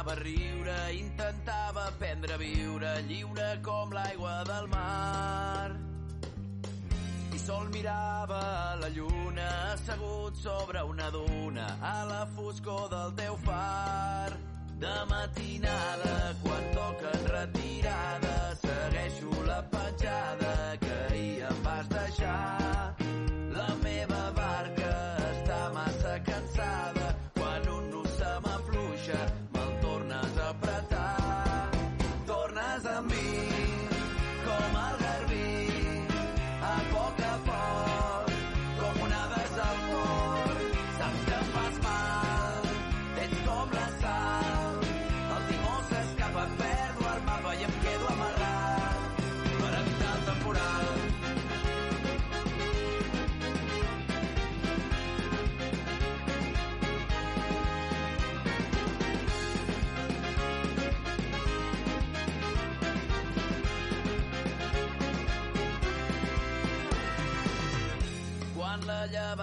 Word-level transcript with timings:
Tornava 0.00 0.12
a 0.12 0.22
riure, 0.22 0.94
intentava 0.94 1.88
aprendre 1.88 2.32
a 2.32 2.36
viure 2.38 3.02
lliure 3.06 3.60
com 3.62 3.90
l'aigua 3.92 4.42
del 4.44 4.68
mar. 4.68 5.76
I 7.32 7.38
sol 7.38 7.68
mirava 7.68 8.76
la 8.80 8.88
lluna 8.88 9.72
assegut 9.72 10.36
sobre 10.36 10.80
una 10.80 11.10
duna 11.10 11.76
a 11.82 12.04
la 12.04 12.26
foscor 12.34 12.88
del 12.88 13.12
teu 13.14 13.36
far. 13.44 14.32
De 14.80 14.96
matinada, 15.10 16.34
quan 16.42 16.64
toquen 16.72 17.26
retirada, 17.28 18.56
segueixo 18.56 19.44
la 19.44 19.62
petjada 19.68 20.79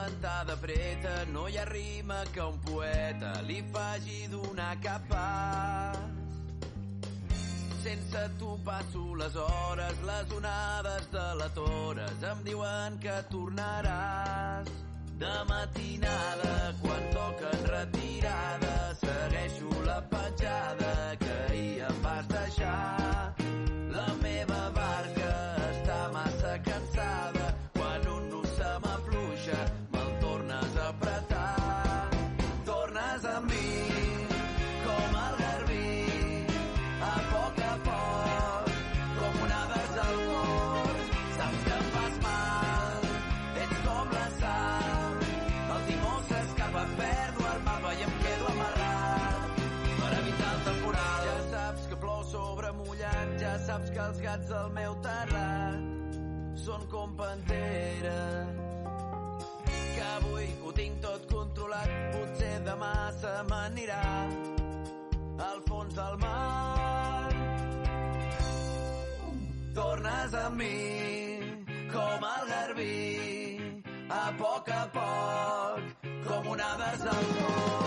la 0.08 0.14
llevantada 0.14 0.56
preta 0.56 1.26
no 1.32 1.48
hi 1.48 1.58
ha 1.58 1.66
rima 1.66 2.24
que 2.34 2.42
un 2.42 2.58
poeta 2.60 3.42
li 3.42 3.64
faci 3.74 4.28
donar 4.28 4.80
cap 4.82 5.02
pas. 5.08 5.98
Sense 7.84 8.30
tu 8.40 8.58
passo 8.64 9.16
les 9.16 9.36
hores, 9.36 9.98
les 10.06 10.32
onades 10.32 11.12
de 11.12 11.36
la 11.40 11.50
Tores 11.50 12.24
em 12.24 12.44
diuen 12.44 12.98
que 13.00 13.24
tornaràs. 13.30 14.68
De 15.18 15.36
matinada, 15.50 16.74
quan 16.82 17.04
toquen 17.14 17.66
retirada, 17.66 18.96
segueixo 19.02 19.70
la 19.86 20.02
petjada 20.02 21.16
que 21.20 21.27
gats 54.28 54.50
del 54.52 54.72
meu 54.76 54.96
terrat 55.06 56.16
són 56.60 56.82
com 56.92 57.14
panteres 57.20 58.58
que 59.70 60.04
avui 60.08 60.50
ho 60.66 60.74
tinc 60.80 61.00
tot 61.06 61.24
controlat, 61.32 61.94
potser 62.16 62.52
demà 62.66 62.92
se 63.22 63.34
m'anirà 63.52 64.02
al 65.48 65.64
fons 65.70 65.96
del 66.02 66.20
mar. 66.26 67.32
Tornes 69.80 70.38
a 70.44 70.46
mi 70.60 70.76
com 71.96 72.30
el 72.34 72.54
garbí, 72.54 72.94
a 74.22 74.24
poc 74.44 74.72
a 74.82 74.86
poc, 75.00 76.08
com 76.28 76.56
onades 76.58 77.12
port. 77.12 77.87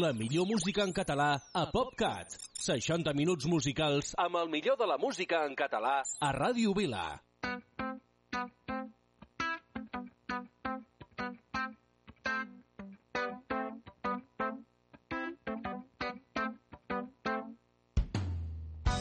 La 0.00 0.14
millor 0.14 0.46
música 0.48 0.80
en 0.86 0.92
català 0.96 1.26
a 1.52 1.62
PopCat. 1.68 2.32
60 2.64 3.12
minuts 3.18 3.44
musicals 3.52 4.14
amb 4.22 4.38
el 4.40 4.48
millor 4.48 4.78
de 4.80 4.86
la 4.88 4.96
música 5.02 5.42
en 5.44 5.52
català 5.58 5.98
a 6.00 6.30
Ràdio 6.32 6.72
Vila. 6.78 7.20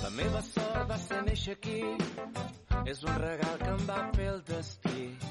La 0.03 0.13
meva 0.20 0.44
sort 0.51 0.84
va 0.91 1.01
ser 1.08 1.24
néixer 1.32 1.56
aquí, 1.62 1.82
és 2.84 3.08
un 3.08 3.20
regal 3.24 3.60
que 3.63 3.75
em 3.77 3.91
va 3.94 4.06
fer 4.20 4.32
el 4.36 4.48
destí. 4.51 5.28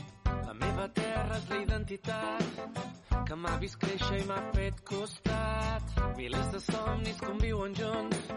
Meva 0.61 0.89
terra 0.95 1.37
és 1.39 1.49
la 1.51 1.61
identitat, 1.63 2.61
que 3.29 3.37
m'ha 3.37 3.55
vist 3.63 3.79
créixer 3.83 4.23
i 4.23 4.27
m'ha 4.29 4.41
fet 4.57 4.83
costat. 4.91 5.95
Milers 6.19 6.51
de 6.55 6.61
somnis 6.67 7.23
conviuen 7.23 7.77
junts 7.79 8.35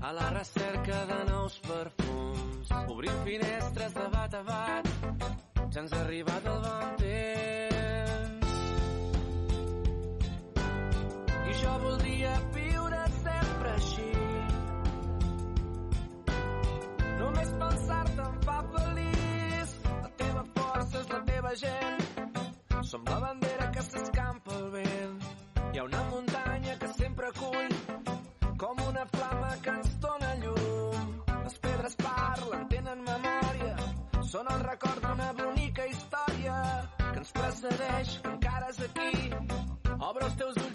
a 0.00 0.12
la 0.16 0.30
recerca 0.38 1.04
de 1.12 1.20
nous 1.30 1.60
perfums. 1.68 2.74
Obrim 2.88 3.22
finestres 3.28 3.94
de 4.00 4.08
bat 4.16 4.40
a 4.40 4.42
bat, 4.42 4.90
ja 5.70 5.84
ens 5.84 5.92
ha 5.92 6.04
arribat 6.06 6.52
el 6.54 6.60
bon 6.66 6.98
temps. 7.04 7.49
La 21.50 21.56
gent. 21.56 21.98
Som 22.82 23.02
la 23.04 23.18
bandera 23.18 23.70
que 23.74 23.82
s'escampa 23.82 24.54
al 24.54 24.70
vent. 24.70 25.16
Hi 25.72 25.78
ha 25.78 25.84
una 25.84 26.02
muntanya 26.10 26.76
que 26.78 26.88
sempre 26.98 27.26
acull 27.26 27.74
com 28.62 28.82
una 28.86 29.04
flama 29.14 29.50
que 29.64 29.74
ens 29.74 29.96
dona 30.04 30.30
llum. 30.42 31.08
Les 31.44 31.58
pedres 31.66 31.96
parlen, 32.04 32.66
tenen 32.74 33.02
memòria, 33.08 33.74
són 34.32 34.50
el 34.54 34.64
record 34.68 35.02
d'una 35.06 35.30
bonica 35.42 35.86
història 35.90 36.56
que 37.00 37.18
ens 37.24 37.32
precedeix, 37.40 38.18
que 38.22 38.34
encara 38.36 38.70
és 38.74 38.82
aquí. 38.86 39.12
Obre 39.98 40.28
els 40.30 40.38
teus 40.42 40.62
ulls 40.64 40.69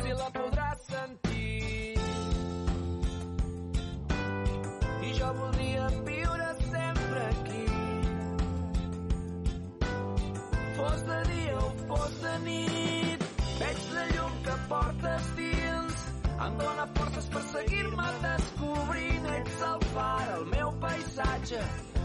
Fos 10.85 11.01
de 11.07 11.19
dia 11.33 11.57
o 11.57 11.69
fos 11.89 12.17
de 12.21 12.31
nit, 12.43 13.23
veig 13.57 13.85
la 13.93 14.03
llum 14.11 14.33
que 14.45 14.57
portes 14.69 15.29
dins. 15.37 16.03
Em 16.45 16.57
dóna 16.59 16.85
forces 16.97 17.29
per 17.33 17.41
seguir-me 17.53 18.09
descobrint. 18.25 19.25
Ets 19.37 19.63
el 19.69 19.81
far, 19.95 20.27
el 20.35 20.45
meu 20.51 20.69
paisatge, 20.83 21.63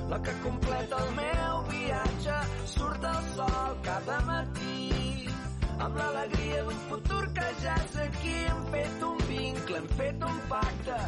la 0.09 0.21
que 0.25 0.35
completa 0.47 1.03
el 1.05 1.13
meu 1.19 1.61
viatge. 1.69 2.39
Surt 2.73 3.05
el 3.11 3.21
sol 3.35 3.77
cada 3.85 4.19
matí, 4.31 5.29
amb 5.77 6.01
l'alegria 6.01 6.65
d'un 6.65 6.81
futur 6.89 7.23
que 7.37 7.53
ja 7.61 7.77
és 7.85 8.01
aquí. 8.07 8.37
Hem 8.49 8.65
fet 8.79 9.09
un 9.11 9.21
vincle, 9.29 9.83
hem 9.83 9.91
fet 10.01 10.29
un 10.31 10.41
pacte, 10.55 11.01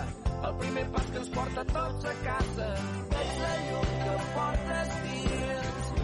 el 0.43 0.61
primer 0.61 0.85
pas 0.93 1.09
que 1.09 1.25
ens 1.25 1.33
porta 1.41 1.64
tots 1.73 2.12
a 2.12 2.17
casa. 2.29 2.71
Veig 3.17 3.37
la 3.47 3.55
llum 3.64 3.93
que 4.05 4.19
portes 4.37 4.97
dins, 5.09 5.62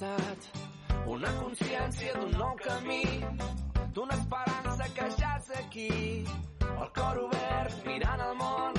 Societat. 0.00 0.48
Una 1.06 1.30
consciència 1.40 2.12
d'un 2.16 2.32
nou 2.38 2.54
camí, 2.60 3.04
d'una 3.94 4.14
esperança 4.16 4.86
que 4.96 5.08
ja 5.18 5.32
és 5.40 5.50
aquí. 5.58 6.24
El 6.70 6.90
cor 6.96 7.18
obert, 7.24 7.74
mirant 7.86 8.20
al 8.26 8.36
món, 8.36 8.78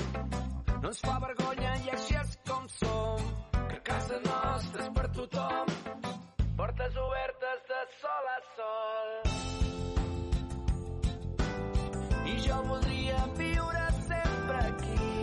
no 0.81 0.87
ens 0.89 1.01
fa 1.05 1.19
vergonya 1.21 1.75
i 1.85 1.91
així 1.93 2.15
és 2.21 2.37
com 2.47 2.67
som. 2.77 3.27
Que 3.69 3.79
casa 3.89 4.17
nostra 4.25 4.85
és 4.85 4.89
per 4.95 5.07
tothom, 5.17 5.67
portes 6.57 6.97
obertes 7.05 7.61
de 7.69 7.81
sol 7.99 8.31
a 8.33 8.39
sol. 8.55 9.09
I 12.31 12.35
jo 12.47 12.57
voldria 12.71 13.21
viure 13.37 13.85
sempre 14.07 14.65
aquí. 14.73 15.13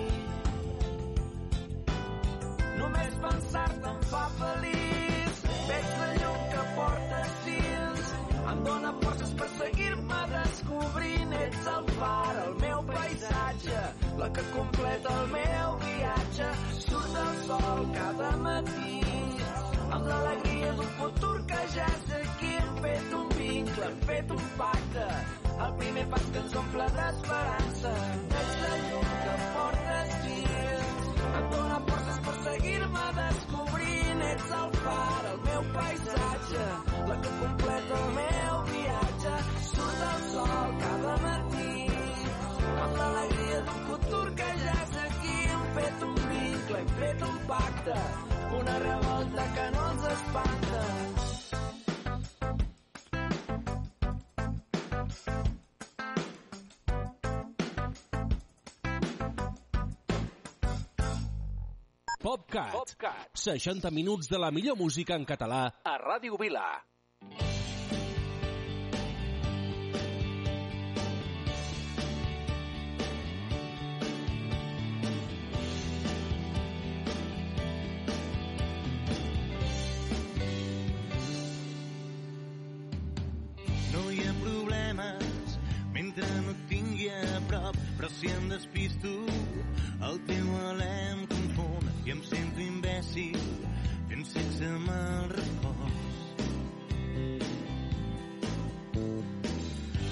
Només 2.79 3.21
pensar-te 3.27 3.95
em 3.97 4.03
fa 4.13 4.25
feliç. 4.39 5.08
Descobrint. 11.69 11.69
Ets 11.69 11.77
el 11.77 11.85
far, 11.99 12.37
el 12.47 12.55
meu 12.55 12.83
paisatge, 12.83 13.81
la 14.19 14.29
que 14.33 14.43
completa 14.55 15.09
el 15.21 15.27
meu 15.29 15.79
viatge. 15.85 16.49
Surt 16.81 17.17
el 17.17 17.37
sol 17.47 17.87
cada 17.95 18.37
matí 18.37 19.01
amb 19.91 20.07
l'alegria 20.07 20.73
d'un 20.73 20.91
futur 20.99 21.45
que 21.47 21.61
ja 21.75 21.87
és 21.87 22.15
aquí. 22.23 22.55
Hem 22.57 22.77
fet 22.83 23.13
un 23.15 23.29
vincle, 23.37 23.85
hem 23.85 24.01
fet 24.07 24.31
un 24.31 24.45
pacte, 24.57 24.78
fet 46.99 47.23
un 47.23 47.39
pacte, 47.47 47.97
una 48.59 48.79
revolta 48.85 49.45
que 49.55 49.67
no 49.75 49.85
ens 49.93 50.05
espanta. 50.13 50.83
PopCat. 62.19 62.73
PopCat. 62.73 63.31
60 63.33 63.91
minuts 63.95 64.29
de 64.29 64.39
la 64.39 64.51
millor 64.51 64.77
música 64.77 65.15
en 65.15 65.25
català 65.25 65.63
a 65.85 65.99
Ràdio 66.03 66.37
Vila. 66.41 66.67
Si 88.19 88.27
em 88.27 88.49
despisto, 88.49 89.11
el 90.03 90.17
teu 90.27 90.47
alè 90.67 90.95
em 91.13 91.21
confon 91.31 91.85
i 92.03 92.11
em 92.11 92.23
sento 92.27 92.59
imbècil 92.65 93.37
fent 94.09 94.25
sexe 94.27 94.67
amb 94.67 94.91
el 94.91 95.29
repòs. 95.37 96.01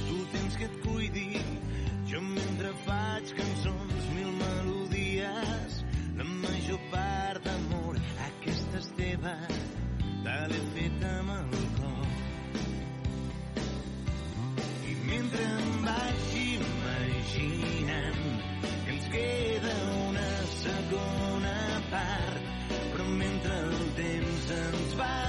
Tu 0.06 0.18
tens 0.36 0.60
que 0.60 0.68
et 0.68 0.76
cuidi, 0.84 1.26
jo 2.12 2.22
mentre 2.28 2.70
faig 2.84 3.34
cançons, 3.40 3.85
queda 19.16 19.74
una 20.08 20.30
segona 20.60 21.56
part, 21.90 22.50
però 22.92 23.08
mentre 23.22 23.60
el 23.68 23.86
temps 24.00 24.50
ens 24.60 24.96
va 25.00 25.25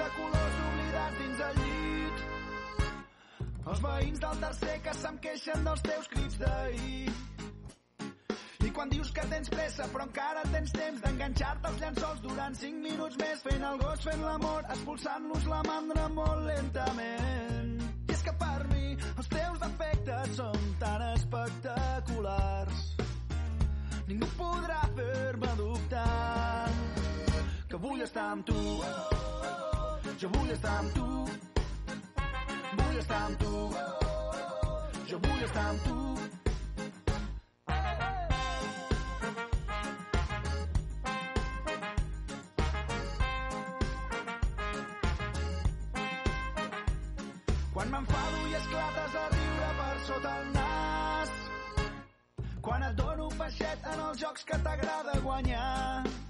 de 0.00 0.10
colors 0.16 0.60
oblidats 0.66 1.18
dins 1.22 1.42
el 1.46 1.58
llit. 1.62 2.22
Els 3.70 3.82
veïns 3.86 4.22
del 4.24 4.44
tercer 4.44 4.76
que 4.86 4.94
se'm 5.00 5.18
queixen 5.26 5.66
dels 5.68 5.84
teus 5.90 6.14
crits 6.14 6.40
d'ahir. 6.44 7.10
quan 8.80 8.88
dius 8.88 9.10
que 9.12 9.22
tens 9.28 9.50
pressa 9.52 9.84
però 9.92 10.04
encara 10.06 10.42
tens 10.52 10.70
temps 10.72 11.00
d'enganxar-te 11.02 11.68
als 11.68 11.80
llençols 11.82 12.20
durant 12.24 12.54
5 12.56 12.78
minuts 12.86 13.18
més 13.20 13.42
fent 13.44 13.64
el 13.70 13.76
gos, 13.82 14.04
fent 14.06 14.22
l'amor, 14.24 14.62
expulsant-los 14.76 15.48
la 15.50 15.60
mandra 15.66 16.06
molt 16.14 16.46
lentament. 16.46 17.74
I 18.08 18.14
és 18.14 18.22
que 18.24 18.32
per 18.40 18.60
mi 18.70 18.86
els 19.10 19.28
teus 19.34 19.60
defectes 19.66 20.36
són 20.38 20.70
tan 20.80 21.04
espectaculars 21.10 22.86
ningú 24.10 24.30
podrà 24.38 24.80
fer-me 24.96 25.52
dubtar 25.60 26.66
que 27.68 27.82
vull 27.84 28.00
estar 28.08 28.30
amb 28.32 28.48
tu 28.48 29.69
jo 30.20 30.28
vull 30.28 30.50
estar 30.52 30.72
amb 30.78 30.90
tu 30.92 31.04
vull 32.78 32.96
estar 33.02 33.20
amb 33.28 33.38
tu 33.42 33.52
jo 35.12 35.20
vull 35.26 35.44
estar 35.46 35.64
amb 35.70 35.86
tu 35.86 35.96
Quan 47.72 47.88
m'enfado 47.94 48.40
i 48.50 48.54
esclates 48.58 49.14
a 49.16 49.26
riure 49.32 49.68
per 49.78 49.92
sota 50.08 50.32
el 50.40 50.48
nas. 50.56 51.30
Quan 52.66 52.82
et 52.90 52.98
dono 52.98 53.28
peixet 53.38 53.86
en 53.94 54.08
els 54.08 54.20
jocs 54.20 54.44
que 54.50 54.58
t'agrada 54.66 55.22
guanyar. 55.24 56.29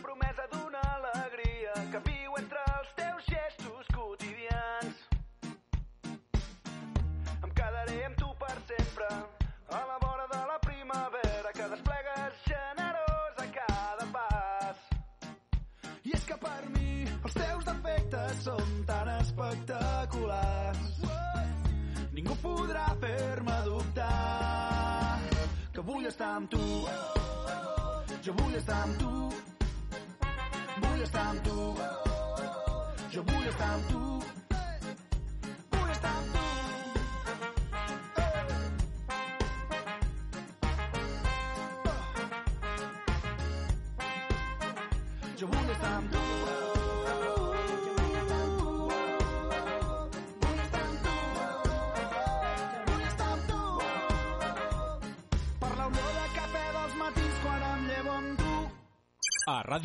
Promesa 0.00 0.44
d'una 0.52 0.80
alegria 0.96 1.72
que 1.92 2.00
viu 2.06 2.36
entre 2.38 2.60
els 2.78 2.90
teus 2.98 3.24
gestos 3.26 3.86
quotidians. 3.94 5.00
Em 7.42 7.50
quedaré 7.60 7.98
amb 8.06 8.18
tu 8.20 8.30
per 8.42 8.56
sempre, 8.70 9.08
a 9.78 9.80
la 9.90 9.98
vora 10.04 10.26
de 10.32 10.42
la 10.52 10.58
primavera 10.66 11.52
que 11.56 11.68
desplegues 11.74 12.38
generós 12.46 13.42
a 13.44 13.48
cada 13.58 14.06
pas. 14.14 14.84
I 16.04 16.14
és 16.20 16.24
que 16.30 16.38
per 16.46 16.62
mi 16.76 17.04
els 17.08 17.34
teus 17.40 17.68
defectes 17.68 18.44
són 18.46 18.74
tan 18.86 19.12
espectaculars. 19.18 20.88
Ningú 22.14 22.38
podrà 22.42 22.88
fer-me 23.02 23.60
dubtar 23.66 25.20
que 25.74 25.84
vull 25.92 26.06
estar 26.10 26.34
amb 26.40 26.50
tu. 26.50 26.64
Jo 28.24 28.34
vull 28.40 28.58
estar 28.58 28.82
amb 28.82 28.98
tu. 28.98 29.57
Vull 30.98 31.06
estar 31.06 31.26
amb 31.30 31.44
tu. 31.46 31.56
Jo 33.14 33.22
vull 33.30 33.48
estar 33.52 33.70
amb 33.76 33.90
tu. 33.92 34.47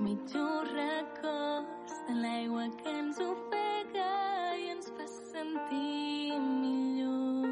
mig 0.00 0.32
records 0.32 1.94
de 2.08 2.14
l'aigua 2.22 2.64
que 2.80 2.92
ens 3.02 3.18
ofega 3.20 4.12
i 4.56 4.68
ens 4.74 4.88
fa 4.96 5.06
sentir 5.08 6.38
millor. 6.40 7.48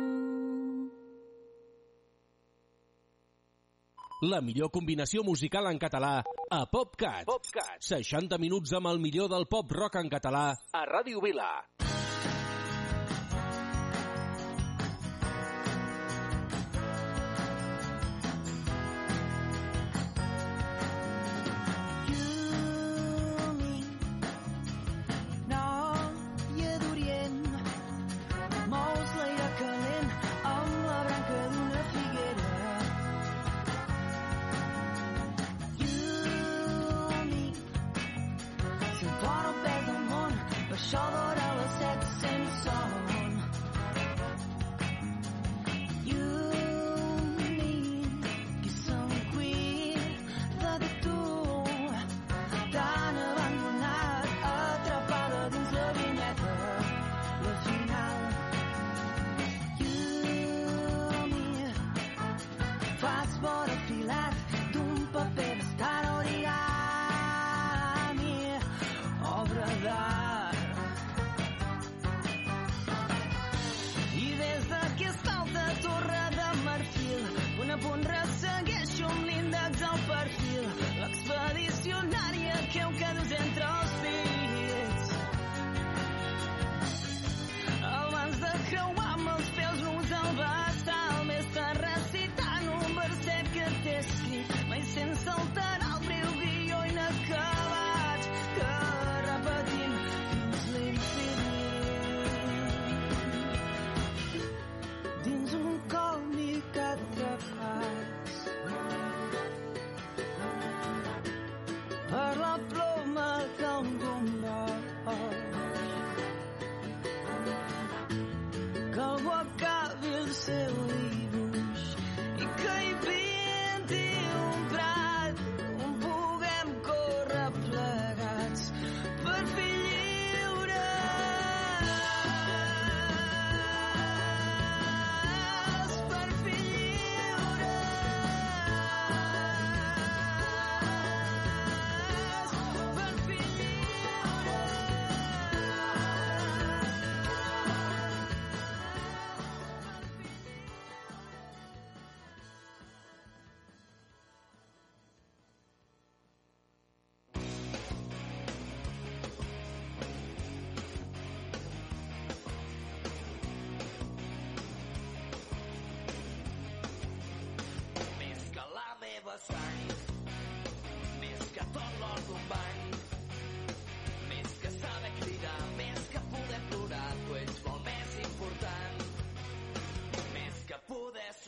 La 4.33 4.41
millor 4.41 4.73
combinació 4.75 5.23
musical 5.27 5.69
en 5.71 5.79
català 5.79 6.15
a 6.25 6.65
PopCat. 6.73 7.27
PopCat. 7.29 7.77
60 7.85 8.41
minuts 8.41 8.73
amb 8.81 8.91
el 8.95 8.99
millor 8.99 9.29
del 9.29 9.47
pop 9.47 9.77
rock 9.83 10.01
en 10.01 10.09
català 10.09 10.49
a 10.73 10.87
Ràdio 10.89 11.21
Vila. 11.25 11.53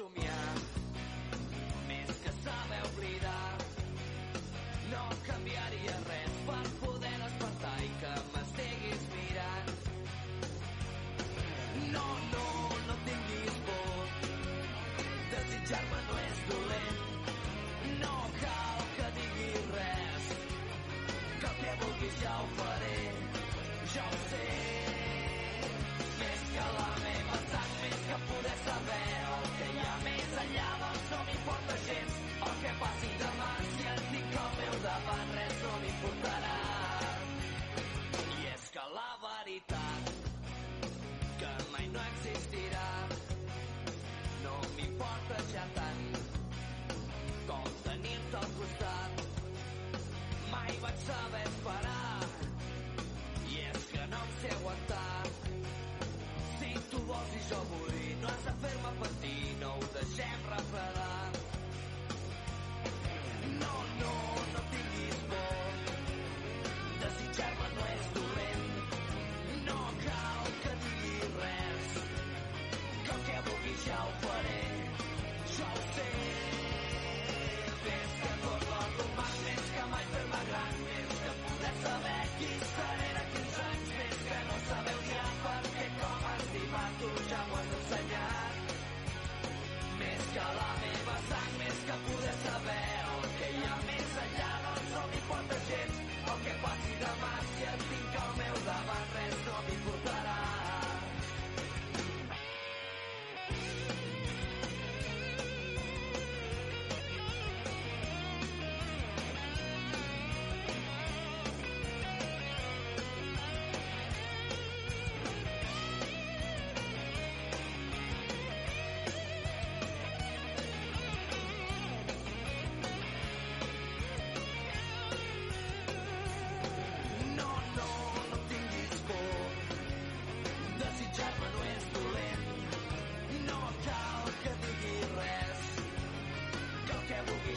su. 0.00 0.29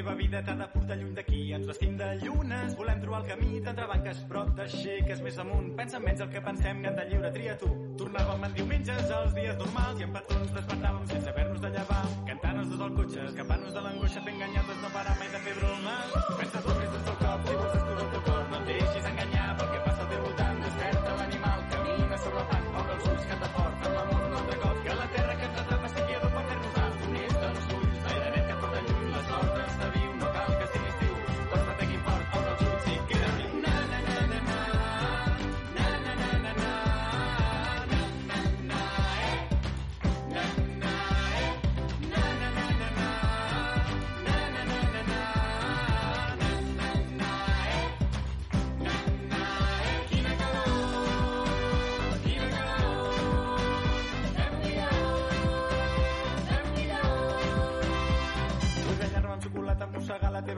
teva 0.00 0.14
vida 0.14 0.40
t'ha 0.40 0.54
de 0.56 0.66
portar 0.72 0.96
lluny 0.96 1.12
d'aquí. 1.12 1.40
Ens 1.52 1.66
vestim 1.68 1.96
de 1.98 2.06
llunes, 2.22 2.72
volem 2.78 3.02
trobar 3.02 3.18
el 3.20 3.26
camí, 3.28 3.60
t'entrebanques 3.66 4.22
prop 4.30 4.48
t'aixeques 4.56 5.20
més 5.26 5.36
amunt. 5.44 5.68
Pensa 5.76 6.00
menys 6.00 6.24
el 6.24 6.30
que 6.32 6.40
pensem, 6.46 6.80
que 6.86 6.94
de 6.96 7.06
lliure, 7.10 7.32
tria 7.36 7.58
tu. 7.60 7.68
Tornàvem 8.00 8.48
en 8.48 8.56
diumenges 8.56 9.12
als 9.18 9.36
dies 9.36 9.60
normals 9.60 10.00
i 10.00 10.08
en 10.08 10.16
petons 10.16 10.56
despertàvem 10.56 11.06
sense 11.12 11.34
haver-nos 11.34 11.64
de 11.66 11.74
llevar. 11.76 12.02
Cantant 12.32 12.62
els 12.64 12.72
dos 12.72 12.86
al 12.86 12.96
cotxe, 12.96 13.26
escapant-nos 13.28 13.76
de 13.76 13.88
l'angoixa, 13.88 14.24
fent 14.28 14.44
ganyades 14.46 14.84
no 14.86 14.94
parar 14.96 15.18
mai 15.20 15.34
de 15.36 15.48
fer 15.48 15.58
bromes. 15.60 16.20
Pensa 16.40 16.64
tu 16.64 16.79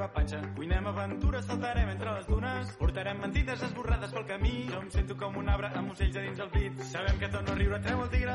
meva 0.02 0.12
panxa. 0.12 0.40
Cuinem 0.56 0.86
aventures, 0.86 1.44
saltarem 1.46 1.88
entre 1.90 2.12
les 2.12 2.26
dunes. 2.26 2.70
Portarem 2.78 3.20
mentides 3.20 3.62
esborrades 3.62 4.10
pel 4.10 4.24
camí. 4.26 4.54
Jo 4.70 4.80
em 4.82 4.90
sento 4.90 5.16
com 5.16 5.36
un 5.38 5.48
arbre 5.48 5.70
amb 5.78 5.92
ocells 5.92 6.16
a 6.16 6.24
dins 6.24 6.40
el 6.42 6.50
pit. 6.50 6.82
Sabem 6.90 7.20
que 7.20 7.28
tot 7.30 7.46
no 7.46 7.54
riure 7.54 7.78
treu 7.86 8.02
el 8.02 8.10
tigre. 8.10 8.34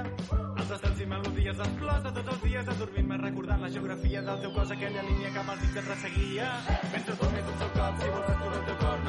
Els 0.62 0.72
estels 0.78 1.02
i 1.04 1.10
melodies, 1.12 1.60
les 1.60 1.76
flors 1.82 2.04
de 2.06 2.14
tots 2.20 2.34
els 2.36 2.42
dies. 2.46 2.72
Adormint-me 2.76 3.20
recordant 3.26 3.68
la 3.68 3.74
geografia 3.74 4.24
del 4.30 4.42
teu 4.46 4.56
cos, 4.56 4.72
aquella 4.78 5.04
línia 5.10 5.34
que 5.34 5.44
amb 5.44 5.56
els 5.56 5.66
dits 5.66 5.84
et 5.84 5.92
resseguia. 5.92 6.50
Penses 6.96 7.20
tu 7.20 7.36
més 7.36 7.54
un 7.54 7.62
sol 7.66 7.76
cop 7.76 8.02
si 8.02 8.16
vols 8.16 8.34
tu 8.34 8.54
el 8.54 8.66
teu 8.72 8.82
cor. 8.86 9.07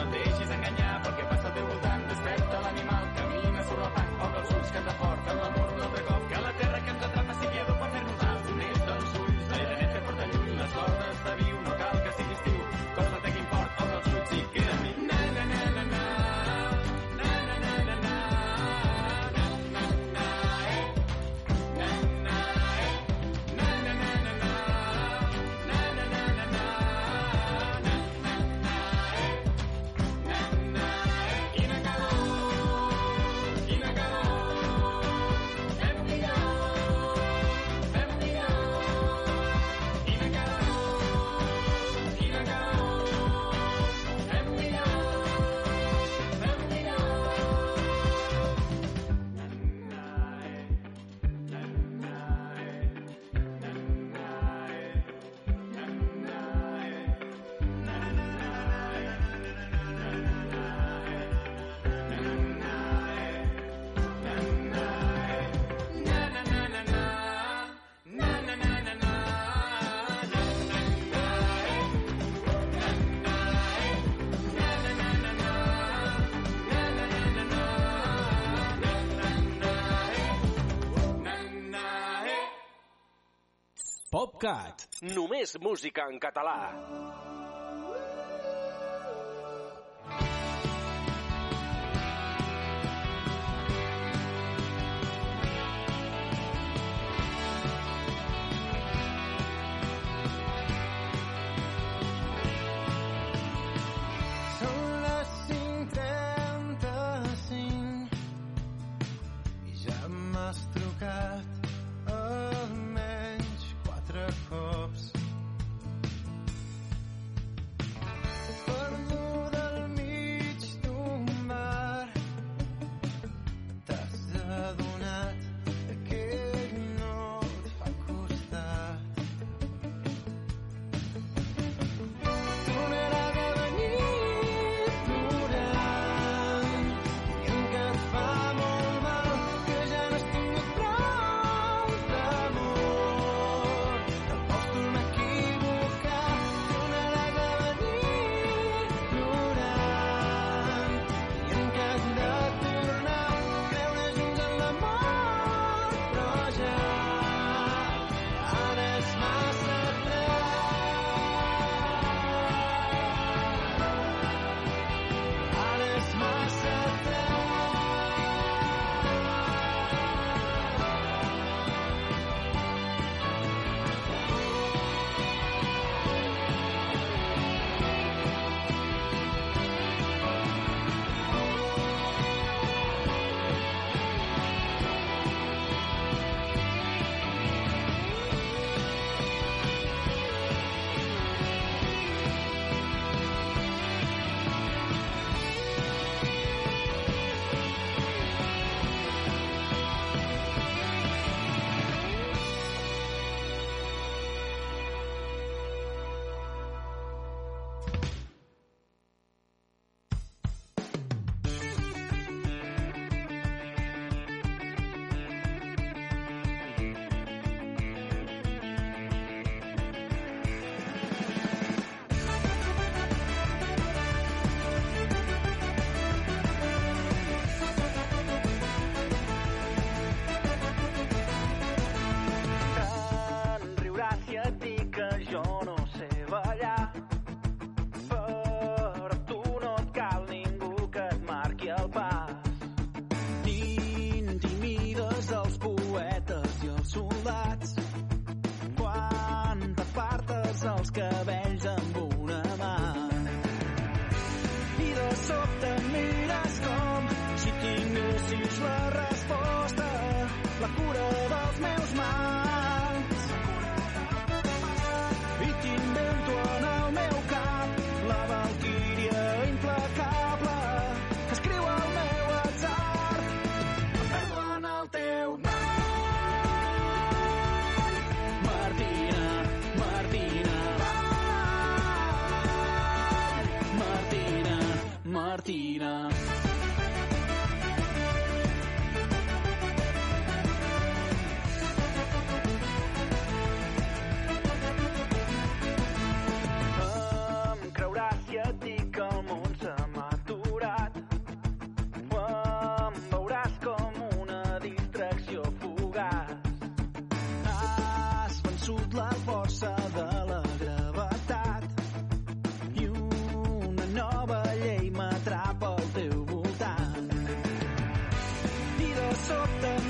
Només 85.03 85.55
música 85.63 86.09
en 86.11 86.19
català. 86.19 86.57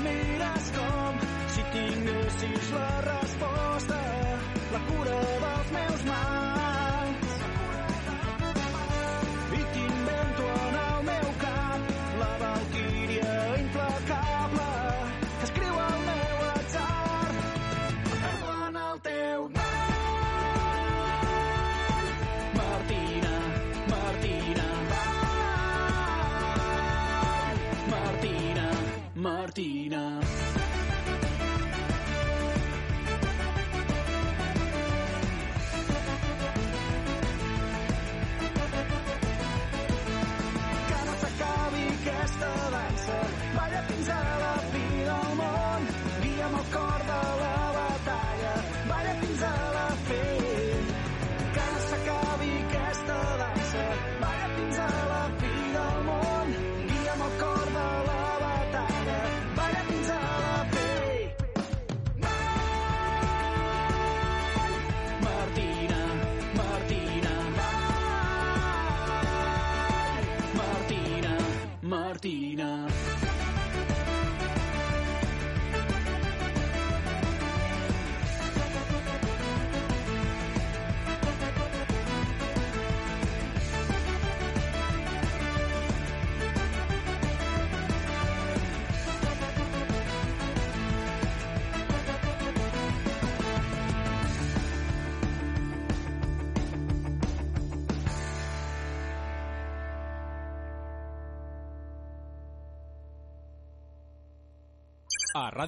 mires 0.05 0.71
com 0.77 1.21
si 1.55 1.67
tinguessis 1.75 2.73
la 2.77 2.89
resposta, 3.11 4.01
la 4.73 4.83
cura 4.91 5.21
dels 5.45 5.71
meus 5.77 6.03
mals. 6.11 6.28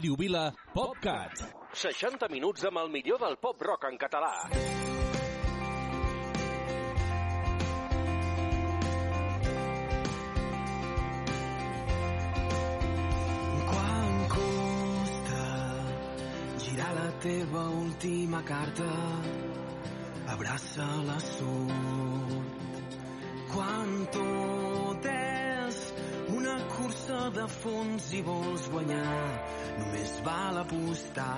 Ràdio 0.01 0.15
Vila, 0.17 0.47
PopCat. 0.73 1.41
60 1.77 2.25
minuts 2.33 2.63
amb 2.65 2.79
el 2.81 2.87
millor 2.89 3.19
del 3.21 3.35
pop-rock 3.37 3.83
en 3.85 3.99
català. 4.01 4.31
Quan 13.69 14.17
costa 14.33 15.45
girar 16.65 16.91
la 16.97 17.07
teva 17.27 17.69
última 17.83 18.41
carta, 18.41 18.89
abraça-la 20.33 21.19
sort. 21.29 22.97
Quan 23.53 23.97
tot 24.17 25.11
és 25.13 25.83
una 26.41 26.57
cursa 26.73 27.25
de 27.37 27.51
fons 27.61 28.13
i 28.17 28.25
vols 28.25 28.71
guanyar 28.73 29.60
només 29.79 30.15
val 30.27 30.63
apostar. 30.65 31.31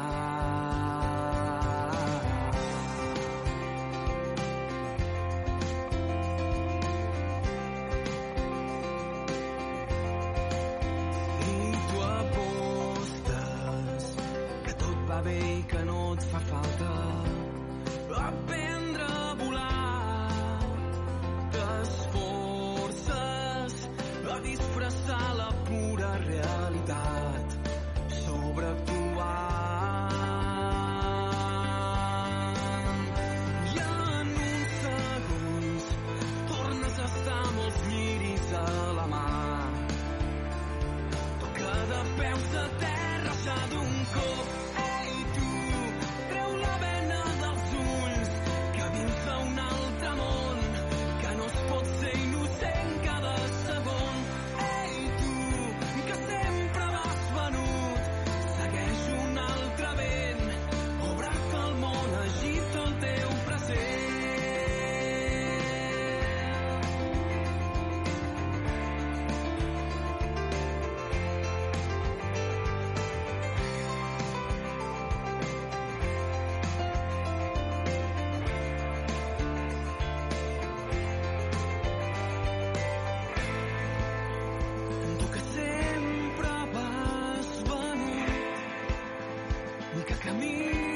nunca 89.93 90.15
camino. 90.15 90.92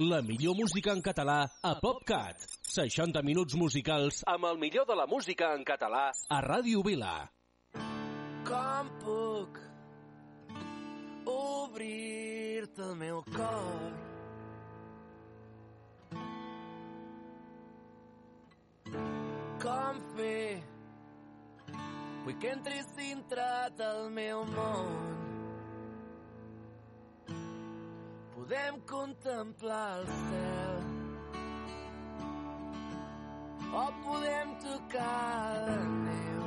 La 0.00 0.22
millor 0.22 0.54
música 0.56 0.94
en 0.96 1.02
català 1.04 1.42
a 1.60 1.70
PopCat. 1.76 2.40
60 2.72 3.20
minuts 3.20 3.52
musicals 3.52 4.22
amb 4.32 4.46
el 4.48 4.56
millor 4.56 4.86
de 4.88 4.94
la 4.96 5.04
música 5.04 5.50
en 5.52 5.60
català 5.68 6.06
a 6.08 6.38
Ràdio 6.40 6.80
Vila. 6.86 7.28
Com 8.48 8.88
puc 9.02 9.60
obrir-te 11.28 12.86
el 12.88 12.96
meu 13.02 13.20
cor? 13.28 13.92
Com 19.68 20.04
fer 20.16 20.62
Vull 22.24 22.40
que 22.40 22.56
entris 22.56 22.88
dintre 22.96 23.50
del 23.76 24.06
meu 24.16 24.46
món. 24.56 25.19
Podem 28.40 28.80
contemplar 28.88 29.98
el 29.98 30.06
cel 30.06 30.78
o 33.80 33.82
podem 34.02 34.54
tocar 34.62 35.58
la 35.66 35.76
neu. 36.06 36.46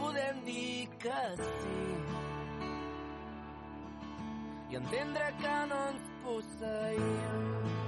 Podem 0.00 0.42
dir 0.44 0.86
que 1.00 1.22
sí 1.40 1.80
i 4.68 4.76
entendre 4.82 5.32
que 5.40 5.56
no 5.72 5.80
ens 5.94 6.12
posseïm. 6.26 7.81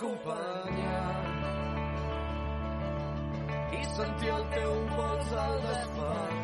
Acompanyar. 0.00 1.14
I 3.72 3.84
sentir 3.96 4.32
el 4.36 4.44
teu 4.54 4.76
pols 4.96 5.32
al 5.44 5.58
despertar 5.66 6.39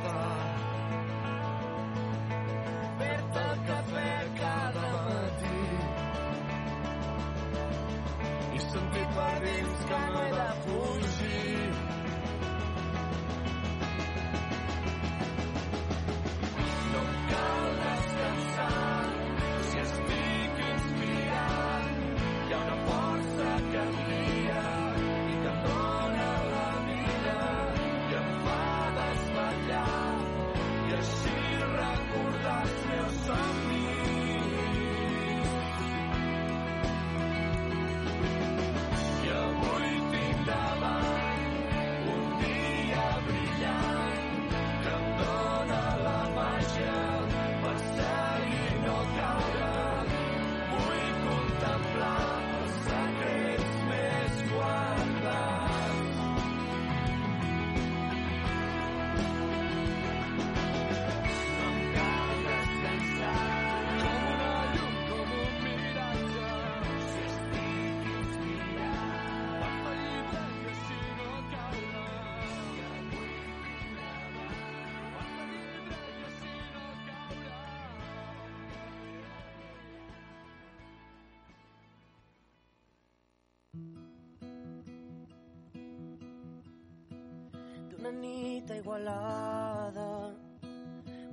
nit 88.21 88.71
Igualada 88.71 90.35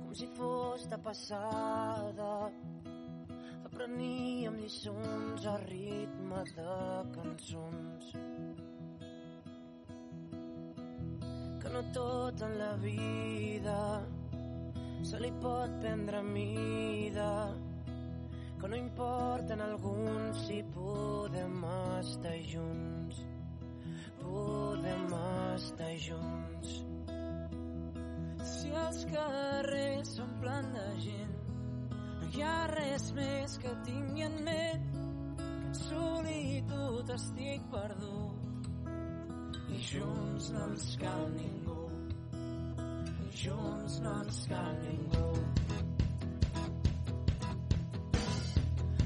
com 0.02 0.14
si 0.14 0.26
fos 0.36 0.86
de 0.86 0.98
passada 0.98 2.30
apreníem 3.64 4.56
lliçons 4.60 5.46
a 5.46 5.56
ritme 5.64 6.42
de 6.56 6.76
cançons 7.16 8.12
que 11.60 11.74
no 11.76 11.82
tot 11.98 12.42
en 12.48 12.58
la 12.62 12.72
vida 12.86 13.78
se 15.02 15.20
li 15.20 15.32
pot 15.44 15.78
prendre 15.80 16.22
mida 16.22 17.30
que 18.60 18.68
no 18.68 18.76
importa 18.76 19.54
en 19.54 19.62
alguns 19.68 20.46
si 20.46 20.62
podem 20.78 21.62
estar 22.00 22.38
junts 22.54 23.24
podem 24.24 25.06
estar 25.56 25.96
junts. 25.96 26.43
Si 28.44 28.68
els 28.76 28.98
carrers 29.08 30.10
s'omplen 30.18 30.66
de 30.74 30.84
gent, 31.00 31.36
no 32.20 32.26
hi 32.28 32.42
ha 32.44 32.56
res 32.70 33.06
més 33.16 33.54
que 33.62 33.72
tingui 33.86 34.24
en 34.26 34.36
ment 34.44 34.84
que 35.38 35.46
en 35.46 35.78
solitud 35.78 37.12
estic 37.14 37.64
perdut. 37.72 38.68
I 39.74 39.80
junts 39.88 40.50
no 40.52 40.66
ens 40.68 40.90
cal 41.00 41.24
ningú, 41.38 41.78
i 43.24 43.32
junts 43.44 43.96
no 44.04 44.12
ens 44.26 44.44
cal 44.52 44.72
ningú. 44.84 45.28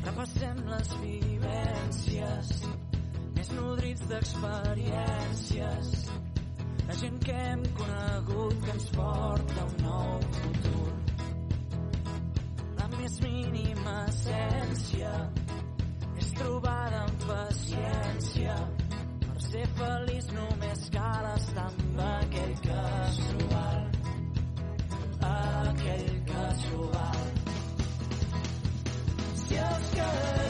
Repassem 0.09 0.65
les 0.73 0.97
vivències 1.05 2.57
més 3.39 3.55
nodrits 3.55 4.09
d'experiències 4.11 5.95
la 6.89 6.95
gent 6.95 7.19
que 7.25 7.33
hem 7.33 7.63
conegut 7.77 8.55
que 8.65 8.71
ens 8.71 8.87
porta 8.97 9.65
un 9.65 9.75
nou 9.85 10.21
futur. 10.39 10.87
La 12.79 12.89
més 12.95 13.19
mínima 13.25 13.97
essència 14.09 15.13
és 16.17 16.33
trobada 16.41 17.05
amb 17.05 17.29
paciència. 17.29 18.57
Per 19.27 19.47
ser 19.51 19.69
feliç 19.83 20.33
només 20.41 20.89
cal 20.97 21.31
estar 21.37 21.69
amb 21.69 22.05
aquell 22.09 22.59
que 22.65 22.83
aquell 25.29 26.13
que 26.33 26.45
si 29.45 29.65
els 29.69 29.97
carrers 29.97 30.48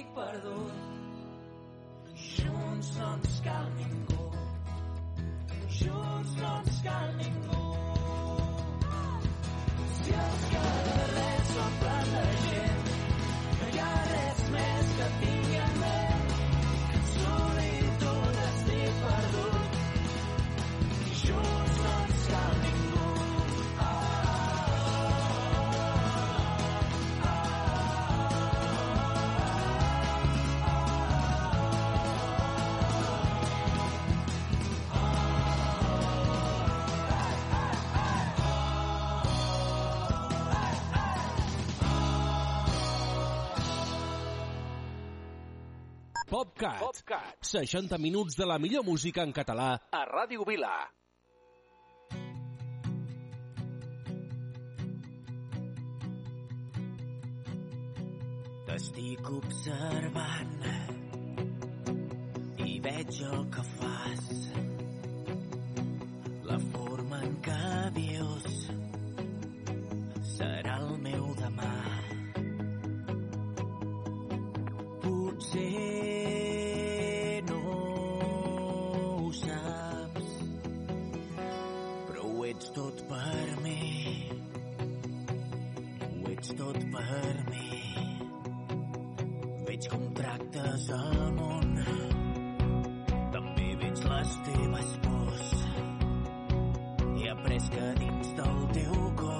estic 0.00 0.14
perdut. 0.14 0.72
Junts 2.14 2.96
no 2.98 3.08
ens 3.14 3.40
cal 3.44 3.66
ningú. 3.78 4.22
Junts 5.78 6.36
no 6.40 6.52
ens 6.60 6.80
cal 6.86 7.12
ningú. 7.18 7.60
Si 9.98 10.16
els 10.22 10.46
carrers 10.54 11.52
s'omplen 11.52 12.10
de 12.14 12.24
gent, 12.46 12.88
no 13.60 13.68
hi 13.74 13.84
ha 13.84 13.92
res 14.14 14.48
més 14.56 14.96
que 14.96 15.12
tingui 15.20 15.39
PopCat. 47.20 47.44
60 47.44 47.98
minuts 47.98 48.36
de 48.36 48.46
la 48.46 48.58
millor 48.58 48.84
música 48.84 49.22
en 49.22 49.32
català 49.32 49.68
a 49.92 50.04
Ràdio 50.08 50.44
Vila. 50.46 50.72
T'estic 58.70 59.30
observant 59.34 60.60
i 62.66 62.78
veig 62.84 63.22
el 63.30 63.46
que 63.56 63.64
fas. 63.76 64.28
La 66.50 66.58
forma 66.70 67.22
en 67.26 67.34
què 67.46 67.72
vius 67.98 68.60
serà 70.36 70.78
el 70.84 70.94
meu 71.08 71.32
demà. 71.42 71.72
Potser 75.02 76.79
ets 82.60 82.72
tot 82.76 82.98
per 83.08 83.60
mi. 83.62 84.28
Ho 86.12 86.30
ets 86.32 86.50
tot 86.58 86.76
per 86.92 87.32
mi. 87.48 87.70
Veig 89.68 89.88
com 89.92 90.04
tractes 90.18 90.88
el 90.98 91.16
món. 91.38 91.72
També 93.36 93.68
veig 93.84 94.04
les 94.12 94.36
teves 94.50 94.90
pors. 95.06 95.52
He 97.16 97.30
après 97.32 97.70
que 97.76 97.92
dins 98.02 98.34
del 98.42 98.66
teu 98.76 99.12
cor 99.22 99.39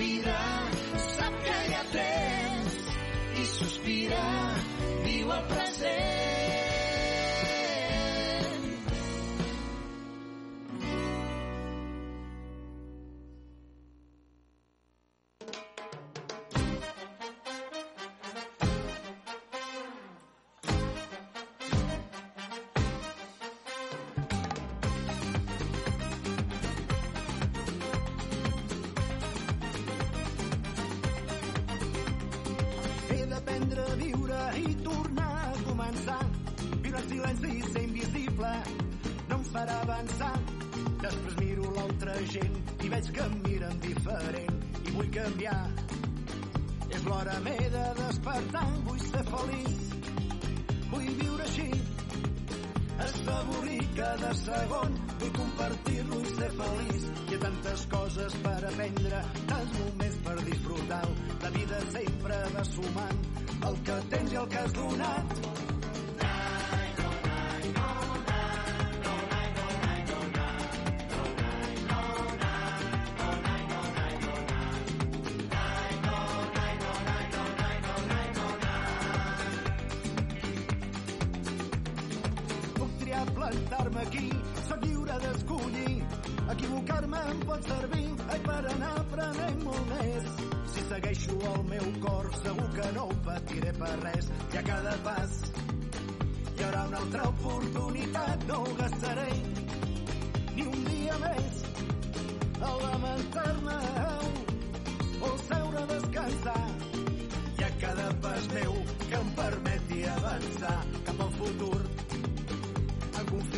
vida 0.00 0.36
sap 1.08 1.36
que 1.44 1.58
hi 1.66 1.74
ha 1.76 1.82
temps 1.96 2.78
i 3.42 3.44
sospira, 3.52 4.24
viu 5.04 5.36
el 5.36 5.44
present. 5.52 6.19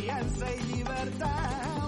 confiança 0.03 0.47
i 0.51 0.63
llibertat. 0.73 1.82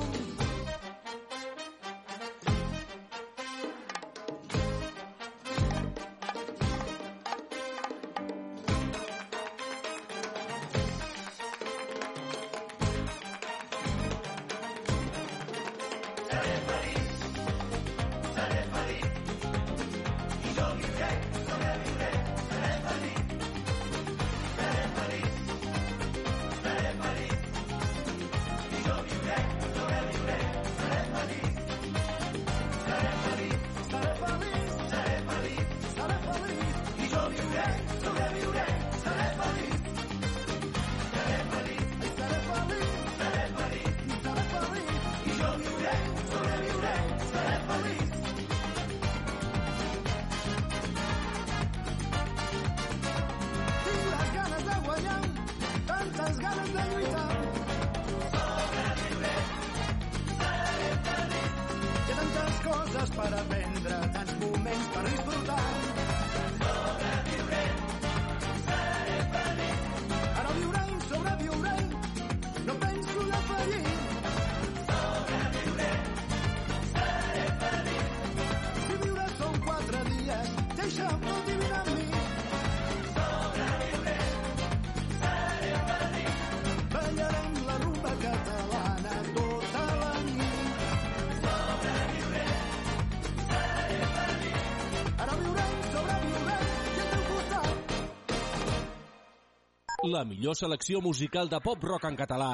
La 100.24 100.28
millor 100.30 100.56
selecció 100.56 101.02
musical 101.04 101.50
de 101.52 101.58
pop-rock 101.60 102.06
en 102.08 102.14
català 102.16 102.46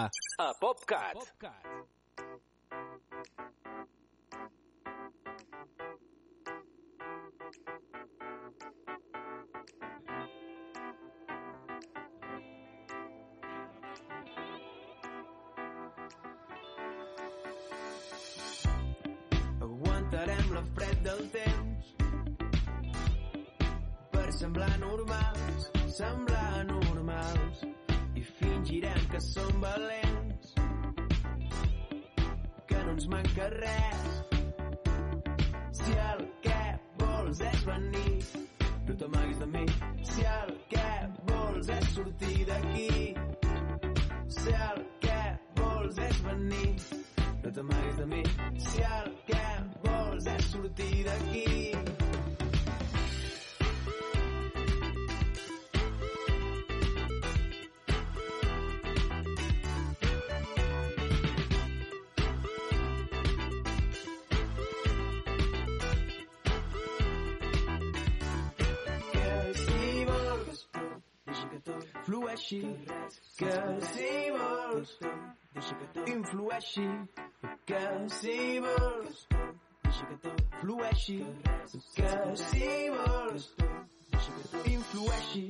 a 0.43 0.47
PopCat. 0.59 1.15
PopCat. 1.15 1.67
Aguantarem 19.69 20.55
la 20.57 20.65
fred 20.75 21.05
del 21.07 21.23
temps 21.37 21.95
per 24.11 24.27
semblar 24.41 24.73
normals, 24.83 25.71
semblar 25.91 26.65
normals 26.67 27.65
i 28.15 28.23
fingirem 28.23 29.07
que 29.11 29.21
som 29.21 29.61
valents 29.61 30.53
que 32.69 32.83
no 32.85 32.93
ens 32.93 33.07
manca 33.11 33.49
res. 33.57 34.05
Si 35.81 35.97
el 36.13 36.23
que 36.45 36.61
vols 37.03 37.41
és 37.51 37.65
venir 37.67 38.15
no 38.87 38.97
t'amaguis 39.03 39.43
de 39.43 39.49
mi 39.57 39.65
si 40.13 40.29
el 40.37 40.55
que 40.71 40.87
vols 41.33 41.73
és 41.79 41.91
sortir 41.97 42.39
d'aquí. 42.53 43.15
Si 44.39 44.55
el 44.69 44.85
que 45.07 45.21
vols 45.59 45.99
és 46.07 46.23
venir 46.29 46.71
no 47.43 47.51
t'amaguis 47.59 47.99
de 48.05 48.07
mi 48.15 48.23
si 48.69 48.87
el 49.01 49.13
que 49.27 49.45
vols 49.89 50.33
és 50.37 50.51
sortir 50.55 51.05
d'aquí 51.09 52.10
flueixi 72.51 72.77
que 73.39 73.51
si 73.87 74.31
vols 74.33 74.99
deixa 75.55 75.75
que 75.75 75.87
tot 75.95 76.09
influeixi 76.09 76.89
que 77.67 77.83
si 78.09 78.61
vols 78.61 79.29
deixa 79.85 80.07
que 80.07 80.17
tot 80.25 80.43
flueixi 80.61 81.19
que 81.95 82.11
si 82.43 82.91
vols 82.97 83.55
deixa 84.11 84.33
que 84.33 84.49
tot 84.49 84.67
influeixi 84.69 85.47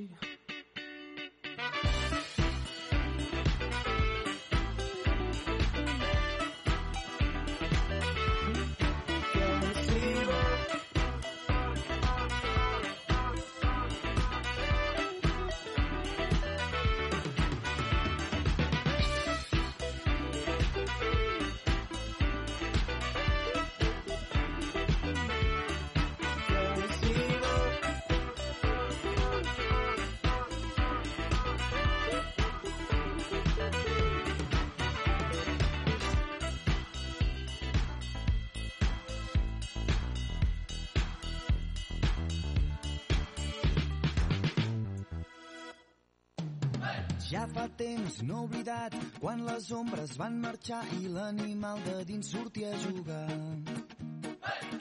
Ja 47.30 47.44
fa 47.46 47.68
temps 47.78 48.16
no 48.26 48.40
oblidat 48.48 48.94
quan 49.20 49.44
les 49.46 49.68
ombres 49.70 50.16
van 50.18 50.40
marxar 50.42 50.80
i 50.96 51.06
l'animal 51.14 51.78
de 51.84 52.00
dins 52.08 52.30
sortia 52.32 52.72
a 52.74 52.78
jugar. 52.82 53.28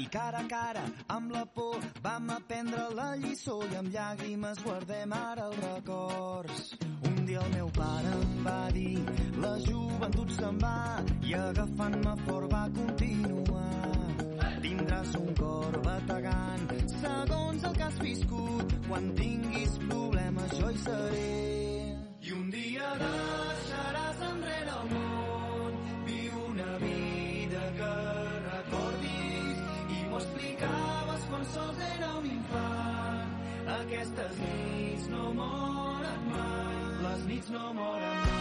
I 0.02 0.08
cara 0.10 0.40
a 0.40 0.48
cara, 0.50 0.82
amb 1.14 1.30
la 1.36 1.44
por, 1.46 1.78
vam 2.02 2.32
aprendre 2.34 2.88
la 2.98 3.12
lliçó 3.22 3.60
i 3.70 3.78
amb 3.78 3.94
llàgrimes 3.94 4.64
guardem 4.66 5.14
ara 5.14 5.46
els 5.52 5.60
records. 5.62 6.72
Un 7.12 7.20
dia 7.28 7.44
el 7.44 7.54
meu 7.54 7.70
pare 7.78 8.14
em 8.18 8.34
va 8.48 8.62
dir 8.74 8.98
la 9.44 9.54
joventut 9.68 10.34
se'n 10.40 10.58
va 10.64 10.78
i 11.30 11.36
agafant-me 11.38 12.16
fort 12.26 12.50
va 12.56 12.64
continuar. 12.80 13.94
Tindràs 14.66 15.14
un 15.22 15.36
cor 15.38 15.78
bategant 15.86 16.66
segons 16.96 17.70
el 17.70 17.78
que 17.78 17.86
has 17.92 18.02
viscut. 18.08 18.74
Quan 18.90 19.14
tinguis 19.22 19.78
problemes 19.86 20.58
jo 20.58 20.74
hi 20.74 20.82
seré. 20.88 21.79
Dia 22.80 22.92
deixaràs 22.96 24.20
enrere 24.24 24.76
el 24.82 24.86
món, 24.92 25.74
viu 26.06 26.38
una 26.46 26.78
vida 26.84 27.66
que 27.80 27.90
recordis 28.46 29.60
i 29.98 30.00
m'ho 30.08 30.24
explicaves 30.24 31.28
quan 31.34 31.46
sols 31.58 31.86
era 31.90 32.16
un 32.24 32.32
infant. 32.32 33.38
Aquestes 33.82 34.44
nits 34.48 35.12
no 35.12 35.30
moren 35.44 36.28
mai, 36.34 36.84
les 37.06 37.32
nits 37.34 37.58
no 37.58 37.72
moren 37.84 38.22
mai. 38.30 38.39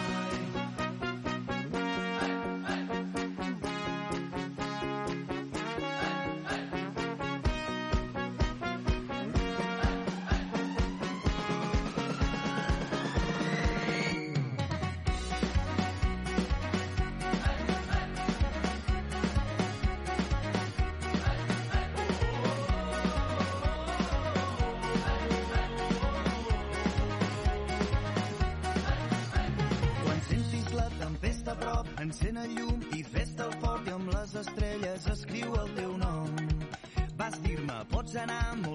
and 38.18 38.30
I'm 38.32 38.67